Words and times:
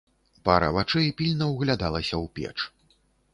Пара 0.47 0.69
вачэй 0.77 1.09
пільна 1.19 1.45
ўглядалася 1.51 2.15
ў 2.23 2.33
печ. 2.41 2.57